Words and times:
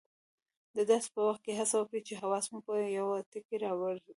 د 0.75 0.77
درس 0.89 1.05
په 1.13 1.21
وخت 1.27 1.43
هڅه 1.59 1.75
وکړئ 1.77 2.01
چې 2.07 2.13
حواس 2.21 2.45
مو 2.51 2.59
په 2.67 2.73
یوه 2.97 3.17
ټکي 3.31 3.57
راوڅرخي. 3.63 4.09